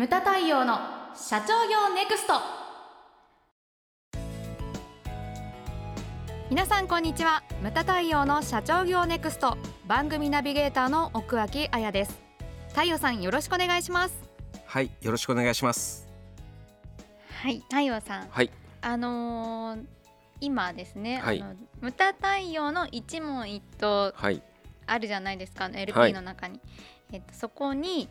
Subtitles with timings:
[0.00, 0.78] ムタ太陽の
[1.14, 2.32] 社長業ネクスト。
[6.48, 7.42] 皆さんこんにちは。
[7.60, 9.58] ムタ太陽の社長業ネクスト。
[9.86, 12.18] 番組ナビゲーターの奥脇彩です。
[12.70, 14.14] 太陽さんよろしくお願いします。
[14.64, 16.08] はいよろしくお願いします。
[17.34, 18.28] はい太陽さん。
[18.30, 18.50] はい。
[18.80, 19.84] あのー
[20.40, 21.42] 今ですね、はい。
[21.42, 24.42] あのムタ太陽の一問一答はい。
[24.86, 26.12] あるじゃないですかは LP い。
[26.14, 26.58] の中に、
[27.12, 28.08] えっとそこに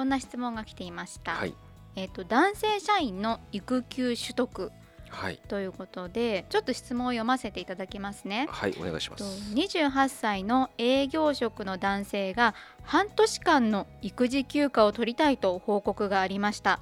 [0.00, 1.52] こんな質問が来ていました、はい。
[1.94, 4.72] えっと男性社員の育休取得
[5.10, 5.38] はい。
[5.46, 8.48] ということでちょっと質問を読ませていただきますね。
[8.50, 16.80] はいお願いしまとす28歳の営業職の男性が半年間の育児休暇を取りたいと報告がありました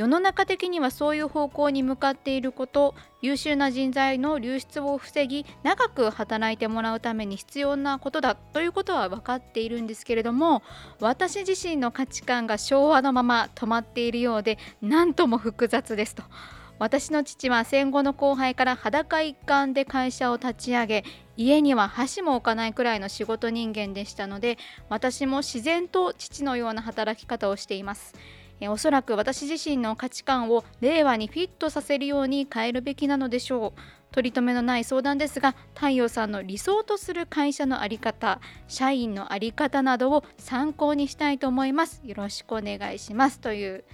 [0.00, 10.62] 世の中的にはそういう方向に向かっていること優秀な人材の流出を防ぎ長く働いてもらうために必要なことだということは分かっているんですけれども
[11.00, 16.22] 私自身の価値観が昭和のまま止まっているようで何とも複雑ですと。
[16.78, 21.04] 私の父は戦後の後輩から裸一貫で会社を立ち上げ
[21.36, 24.56] 家には箸も置かないくらいの仕事人間でしたので
[24.88, 28.14] 私も自然と父のような働き方をしています。
[28.60, 33.80] えおそらく私自身の価値観を令和にフィットさせるように変えるべきなのでしょう。
[34.12, 42.02] 取り留めのない相談ですが太陽さんの理想とする会社の在り方社員の在り方などを参考にしたいと思います。
[42.04, 43.40] よろしくお願いします。
[43.40, 43.84] という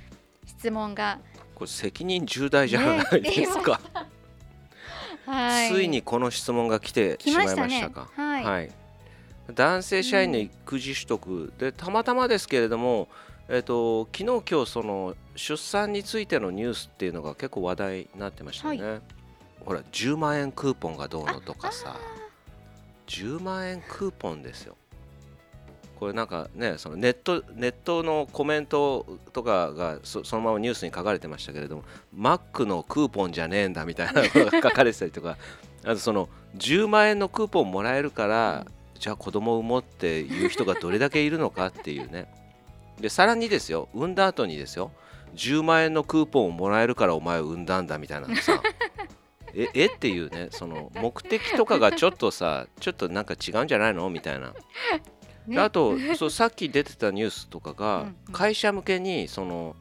[0.47, 1.19] 質問が
[1.55, 3.81] これ責任重大じゃないですか、
[5.27, 5.73] はい。
[5.73, 8.11] ついにこの質問が来てしまいましたか。
[8.15, 8.45] 来ましたね。
[8.45, 8.71] はい。
[9.55, 13.09] 男性社員の育児取得、でたまたまですけれども
[13.49, 19.01] えっと昨日今日その出産についてのニュースっていうのが結構話題になってましたよね、
[19.65, 21.97] ほら10万円クーポンがどうのとかさ。
[23.07, 24.77] 10万円クーポンですよ。
[25.99, 35.37] これなんかねそのネットネットのコメントとかがそそのままニュースに書かれてましたけれどもマックのクーポンじゃねえんだみたいなのが書かれてたりとか。
[35.85, 38.67] あとその10万円のクーポンもらえるから
[38.99, 42.27] じゃあ子供を産もうっていう人がどれだけいるのかっていうね
[43.01, 44.91] でさらにですよ産んだ後にですよ
[45.35, 48.63] 10万円のクーポンをもらえるからお前を産んだんだみたいなのさ。
[49.59, 54.53] ええっていうねその目的とかがちょっとさちょっとなんか違うんじゃないのみたいな。
[55.49, 59.77] であとそうさっき出てたニュースとかが会社向けにその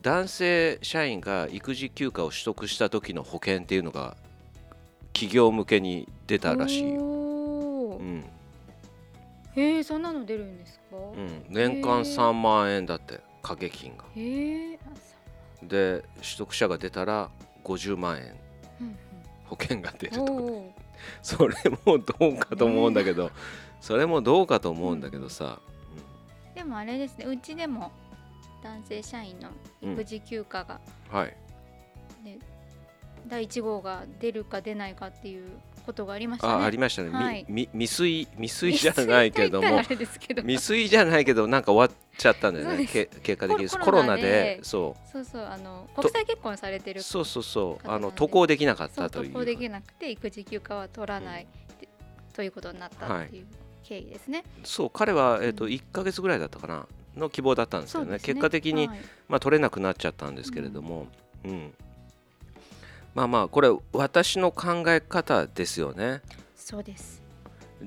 [0.00, 4.16] 男性社員が育児休暇を取得した時の保険っていうのが
[5.12, 8.24] 企業向けに出たらしいよ、うん
[9.58, 14.04] へえそんなの出るんですか、うん、年間3万円だって掛け金が。
[14.14, 14.78] へえ
[15.62, 17.30] で取得者が出たら
[17.64, 18.36] 50万円。
[19.46, 20.32] 保険が出るとか。
[20.32, 20.70] おー
[21.22, 21.54] それ
[21.86, 23.30] もどうかと思うんだけど、
[23.80, 25.60] それもどうかと思うんだけどさ、
[26.54, 27.24] でもあれですね。
[27.26, 27.92] うちでも
[28.62, 30.80] 男性社員の育児休暇が、
[31.10, 31.16] うん。
[31.16, 31.36] はい。
[32.24, 32.38] ね
[33.28, 35.48] 第1号が出るか出ないかっていう
[35.88, 36.52] ことがありましたね。
[36.52, 37.46] あありましたね、みはい。
[37.48, 39.82] み未遂未遂じゃないけども。
[39.82, 42.86] 未遂じゃないけどなんか終わっちゃったんだよね。
[42.86, 44.22] け結果的にコロコロナで。
[44.22, 45.42] でそそうそう。
[45.44, 47.90] あの国際結婚されてるうそうそうそう。
[47.90, 49.32] あの渡航できなかったという。
[49.32, 51.46] 渡航できなくて育児休暇は取らない、っ
[51.76, 51.88] て
[52.34, 53.46] ということになったっていう
[53.82, 54.44] 経緯ですね。
[54.64, 56.86] そう彼は、えー、と1か月ぐらいだったかな
[57.16, 58.12] の希望だったんですけどね。
[58.12, 58.18] ね。
[58.18, 58.98] 結果的に、はい。
[59.28, 61.06] まあ、取れなくなっちゃったんですけれども、
[61.44, 61.72] うん
[63.18, 66.22] まあまあこれ私の考え方ですよね。
[66.54, 67.20] そうです。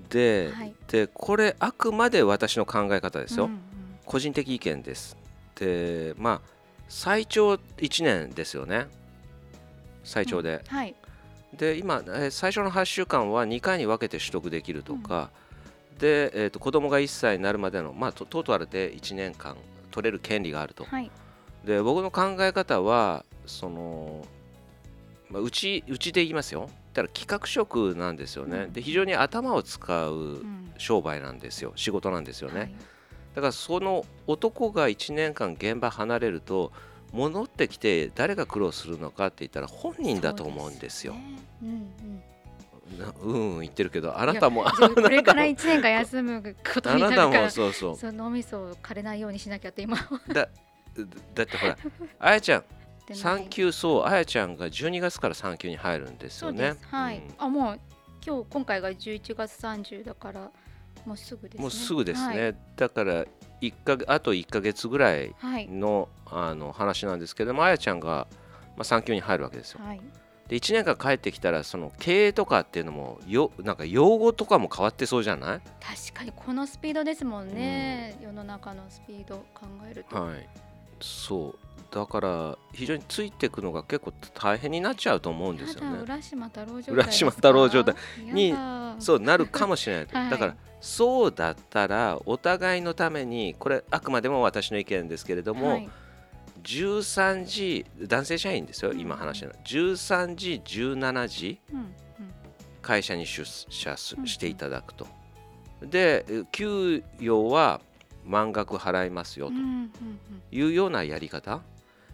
[0.09, 0.73] で,、はい。
[0.89, 3.59] でこれあくまで私の考え方ですよ、うんうん
[4.03, 5.15] 個人的意見です。
[5.55, 6.49] でまあ
[6.89, 8.87] 最長1年ですよね。
[10.03, 10.95] 最長で、はい。
[11.53, 15.29] で今、えー最初の8週間は2回に分けて取得できるとか、
[15.97, 19.55] で、えー、と子供が1歳になるまでの、まあ、トトータルで1年間
[19.91, 21.09] 取れる権利があると、はい。
[21.63, 24.25] で僕の考え方はその、
[25.31, 26.69] まあ、うちうちで言いますよ。
[26.93, 28.73] だから企画職なんですよね、うん。
[28.73, 30.73] で非常に頭を使ううん。
[30.77, 31.73] 商売なんですよ。
[31.75, 32.73] 仕事なんですよね、はい。
[33.35, 36.71] だからその男が1年間現場離れると
[37.13, 41.13] 戻ってきて誰が苦労するのかって言ったら本人だと思うんですよ。
[41.13, 43.55] そうねうんうんなうん。
[43.55, 47.49] うん言ってるけどあなたもこれから1年間休むことにななたるからも。
[47.51, 47.95] そうそう。
[47.95, 50.49] その脳みそを枯れないようにしなきゃって今はだ
[51.35, 51.77] だってほら
[52.19, 52.63] あやちゃん
[53.13, 56.85] 産休そうあやちゃんが12月から産休に入るんですそうよねです。
[56.87, 57.33] はい、うん。
[57.37, 57.79] あもう
[58.25, 60.51] 今日今回が11月30だから
[61.05, 61.61] もうすぐですね。
[61.61, 62.55] もうすぐですね、はい。
[62.75, 63.25] だから
[63.59, 68.27] 一かあと1か月ぐらいはいのあの話なんですけどもあやちゃんが、
[68.75, 69.81] まあ、産休に入るわけですよ。
[69.83, 70.01] はい。
[70.47, 75.61] で1年間帰ってきたらその経営とかっていうのもよなんか用語とかも変わってそうじゃない？
[75.79, 80.49] 確かにこのスピードですもんね、世の中のスピードを考えると、はい、
[81.01, 81.55] そう。
[81.91, 85.99] だから非常についていくのが結構大変になっちゃうと思うんですよね。
[86.01, 87.95] 浦島太郎状態浦島太郎状態。
[88.33, 88.55] に
[88.99, 95.89] そうなるかもしれないと、はいだからそうだったらお互いのためにこれあくまでも私の意見ですけれども、はい。
[96.63, 101.87] 13時男性社員ですようん今話してるの13時17時うんうん。
[102.81, 105.07] 会社に出社していただくと。
[105.81, 107.81] で給与は
[108.25, 109.53] 満額払いますよと。
[110.51, 111.61] いうようなやり方。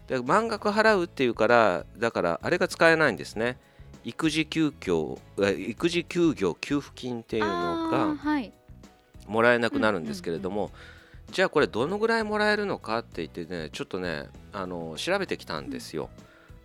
[0.06, 3.58] で満額払うっていうからだからあれが使えないんですね。
[4.04, 8.52] 育児休業え育児休業給付金っていうのがはい。
[9.26, 10.70] もらえなくなるんですけれども、
[11.32, 16.08] じゃあこれどのぐらいもらえるのかって言ってねちょっとねあの調べてきたんですよ。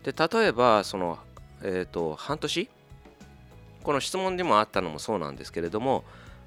[0.03, 1.19] で例えばその、
[1.61, 2.69] えー、と半年？
[3.83, 6.05] この質問にもあったのもそうなんですけれども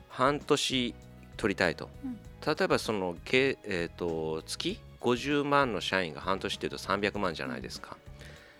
[0.08, 0.94] 半年
[1.36, 7.96] 取りたいと、うん例えばその、けえー、と月50万の社員が半年っていうと300万じゃないですか。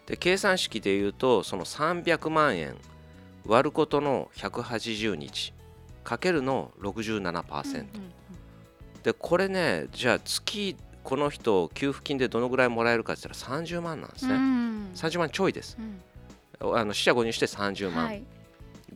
[0.07, 2.77] で計算式でいうとその300万円
[3.45, 5.53] 割ることの180日
[6.05, 8.13] かけるの67%、うんうん
[9.03, 10.75] でこれねじゃあ月
[11.05, 14.91] この人給付金でどのぐらいもらえるかって言ったら30万なんですね、うん。
[14.97, 15.79] 30万ちょいです。
[16.61, 16.77] うん。
[16.77, 18.25] あの四捨五入して30万、はい。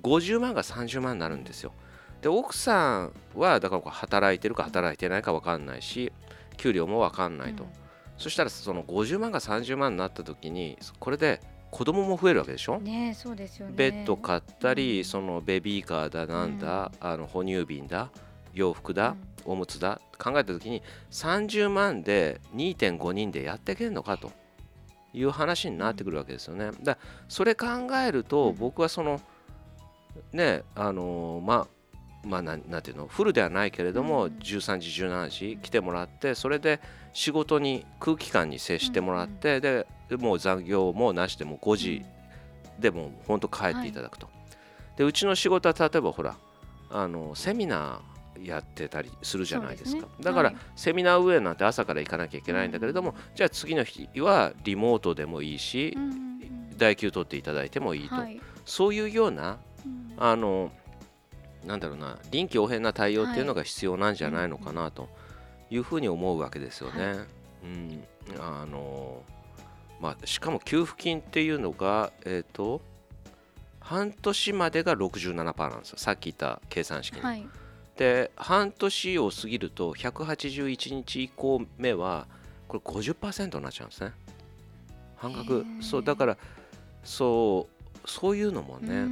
[0.03, 1.73] 50万が30万になるんですよ
[2.21, 6.13] で奥さんはだから働いてるか働いてないか分かんないし
[6.57, 7.71] 給料も分かんないと、うん。
[8.19, 11.41] そしたらその50万が30万になった時にこれで
[11.71, 13.75] 子供も増えるわけでしょ、ねそうですよね。
[13.77, 15.05] ベッド買ったり、うん。
[15.05, 18.11] そのベビーカーだなんだ、あの哺乳瓶だ
[18.53, 19.15] 洋服だ、
[19.45, 20.83] おむつだ考えた時に
[21.13, 24.33] 30万で2.5人でやっていけるのかと
[25.15, 26.73] いう話になってくるわけですよね。
[26.83, 27.67] だそれ考
[28.05, 28.57] えるとうん。
[28.57, 29.21] 僕はその
[30.33, 31.80] ねあのーまあ
[32.25, 34.33] まあなんなんていうのフルではないけれども、うん。
[34.39, 36.81] 13時17時来てもらってそれで
[37.13, 39.87] 仕事に空気感に接してもらって、で
[40.19, 42.05] もう残業もなしでも5時
[42.79, 44.29] でもう本当帰っていただくと。
[44.97, 46.37] でうちの仕事は例えばほら
[46.91, 50.03] あのセミナーやってたりするじゃないですか。
[50.03, 50.09] ね。
[50.21, 50.59] だから、はい。
[50.77, 56.77] セミナー上なんて朝から行かなきゃいけないんだけれども、じゃあ次の日はリモートでもいいし、うんうん。
[56.77, 58.41] 代休取っていただいてもいいと、はい。
[58.65, 60.15] そういうようなうん。
[60.17, 60.71] あの
[61.65, 65.09] なんだろうな臨機応変な対応っていうのが必要なんじゃないのかなと
[65.71, 67.07] いうふうに思うわけですよね。
[67.07, 67.27] は
[67.65, 68.05] うん。
[68.39, 69.23] あの
[70.01, 72.81] まあ、しかも給付金っていうのが、えー、と
[73.81, 75.35] 半年までが67%
[75.69, 75.99] なんですよ。
[75.99, 77.21] さっき言った計算式に。
[77.23, 77.47] はい。
[77.97, 82.27] で半年を過ぎると181日以降目は
[82.67, 84.13] これ50%になっちゃうんですね。
[85.17, 85.83] 半へ額ー。
[85.83, 86.39] そうだから
[87.05, 89.07] そうそういうのもね、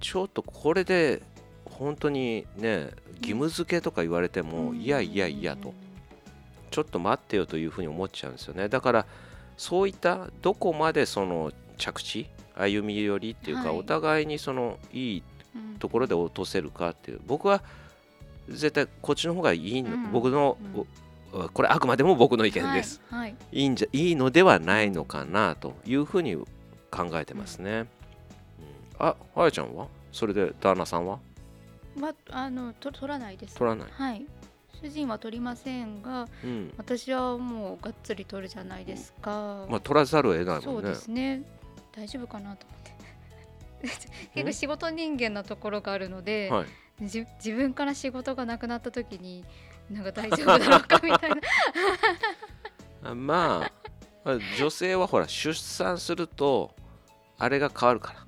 [0.00, 1.22] ちょっとこれで
[1.64, 4.80] 本当にね義務付けとか言われても、うん。
[4.80, 5.72] いやいやいやと。
[6.70, 8.68] ちょっと待ってよというふうに思っちゃうんですよね。
[8.68, 9.06] だから
[9.56, 12.26] そういったどこまでその着地
[12.56, 13.78] 歩み寄りっていうか、はい。
[13.78, 15.22] お互いにそのいい
[15.54, 17.62] うんところで落とせるかっていう僕は
[18.48, 20.12] 絶対こっちの方がいいの、うん。
[20.12, 20.58] 僕の、
[21.52, 23.34] これあくまでも僕の意見です、はい。
[23.34, 23.68] はい。
[23.68, 26.36] んじゃいいのではないのかなというふうに
[26.90, 27.88] 考えてますね、うん
[28.98, 29.88] ああやちゃんは？
[30.12, 31.18] それで旦那さんは？
[32.00, 33.56] はあのと取らないです。
[33.56, 33.88] 取らない。
[33.90, 34.26] はい。
[34.82, 36.74] 主人は取りませんがうん。
[36.76, 41.42] 私はもうがっつり取るじゃないですか、まあ取らざるを得ないもそうんねですね。
[41.92, 42.94] 大丈夫かなと思って。
[44.34, 46.66] 結構仕事人間なところがあるので、はい。
[47.06, 49.44] じ自分から仕事がなくなった時に
[49.90, 51.30] なんか大丈夫だろうかみたい
[53.02, 53.14] な。
[53.14, 53.70] ま
[54.24, 56.74] あ女性はほら出産すると
[57.38, 58.23] あれが変わるから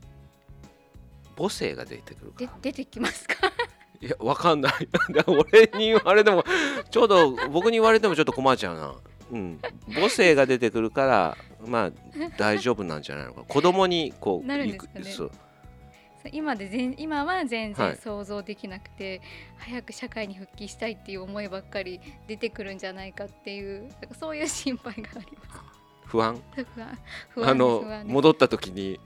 [1.36, 3.34] 母性が出てくるで出てきますか？
[4.00, 4.72] いやわかんない。
[5.12, 6.44] で俺に言われても
[6.90, 8.94] ちょうど僕に言われてもちょっと困っちゃうな。
[9.32, 9.60] うん。
[9.92, 11.90] 母性が出てくるからまあ
[12.36, 13.42] 大丈夫なんじゃないのか。
[13.48, 15.04] 子供にこうなるんですかね。
[15.04, 15.30] そう。
[16.32, 17.92] 今で全今は全はい。
[17.92, 19.22] 然想像できなくて、
[19.58, 23.88] 早く社会に復帰したいっていう思いばっかり出てくるんじゃないかっていう
[24.18, 25.60] そういう心配があります。
[26.06, 26.42] 不安？
[27.30, 27.50] 不安。
[27.50, 28.98] あの戻った時に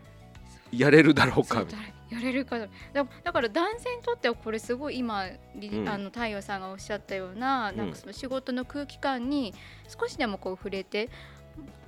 [0.73, 1.77] やれるだろうかそうだ
[2.11, 5.89] やれるかだだだから男性にとってはこれすごい今、りうん。
[5.89, 9.55] あの太陽さんがおっしゃったような,、なんかその仕事の空気感に
[9.89, 11.09] 少しでもこう触れて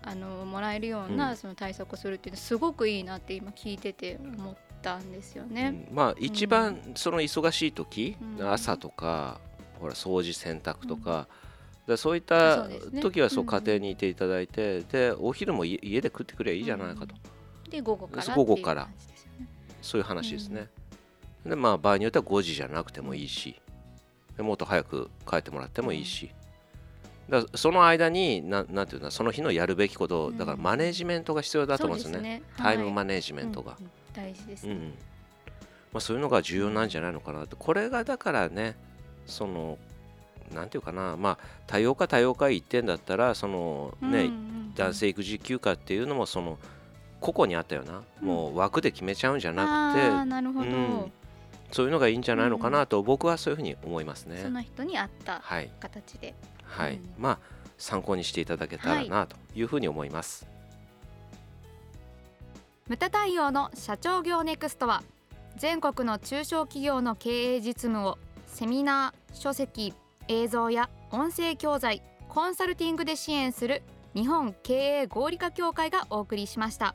[0.03, 1.37] あのもらえるよううなん。
[1.37, 5.87] その対策をするっていうのはすごくいいなって今聞いてて思ったんですよね。
[5.89, 5.95] うん。
[5.95, 8.51] まあ一番その忙しい時、うん。
[8.53, 9.41] 朝とか
[9.81, 11.27] ほら掃除洗濯とか,、
[11.87, 12.69] だそういっそた
[13.01, 17.15] 時はそううん家庭にいていただいて、でお昼も家家で食ってくればいいじゃないかと、
[17.69, 18.89] で午後から午後から
[19.83, 20.69] そういう話ですね、
[21.45, 23.61] でまあ場合によっては5時じゃなくてもいいし
[24.37, 26.31] でもっと早く帰ってもらってもいいし、
[27.29, 32.43] だその間にななんていうのその日のやるべきことうんだからマネジメントが必要だと思うんですよね,、ね。
[32.57, 33.77] タイムマネネジメントが、
[34.15, 34.79] 大事ですね、うん。
[35.93, 37.57] まあ、そういうのが重要なんじゃないのかなって。
[37.59, 38.77] これがだからね
[39.27, 39.79] その
[40.55, 44.75] なんていうかなまあ多様化多様化言ってんだったらそのね、うんうんうん。
[44.75, 46.59] 男性育児休暇っていうのもその
[47.23, 48.27] 個々にあったような、うん。
[48.27, 51.13] もう枠で決めちゃうんじゃなあくてーなるほど、うん。
[51.71, 54.41] そういうのがいいんじゃないのかなと僕はそういうふうに思いますね。
[54.43, 56.95] その人に合ったはい、形で、はい。
[56.95, 57.15] うん。
[57.19, 57.39] まあ
[57.79, 59.63] 参考にしていただけたらなとい。
[59.63, 60.47] うふうに思います。
[62.89, 65.03] ムタ対応の社長業ネクストは
[65.57, 69.95] 全国の中小企業の経営実務をセミナー書籍
[70.29, 73.83] 映像や音声教材コンサルティングで支援する
[74.15, 76.95] 日本経営合理化協会がお送りしました